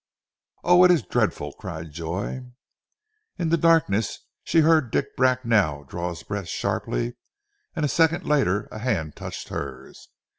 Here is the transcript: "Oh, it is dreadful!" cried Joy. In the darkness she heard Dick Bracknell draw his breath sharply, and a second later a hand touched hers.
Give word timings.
"Oh, 0.63 0.83
it 0.83 0.89
is 0.89 1.03
dreadful!" 1.05 1.53
cried 1.53 1.91
Joy. 1.91 2.41
In 3.37 3.49
the 3.49 3.55
darkness 3.55 4.25
she 4.43 4.61
heard 4.61 4.89
Dick 4.89 5.15
Bracknell 5.15 5.83
draw 5.83 6.09
his 6.09 6.23
breath 6.23 6.47
sharply, 6.47 7.17
and 7.75 7.85
a 7.85 7.87
second 7.87 8.25
later 8.25 8.67
a 8.71 8.79
hand 8.79 9.15
touched 9.15 9.49
hers. 9.49 10.09